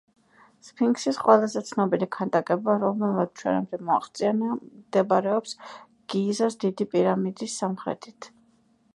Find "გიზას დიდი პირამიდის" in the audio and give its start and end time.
6.15-7.59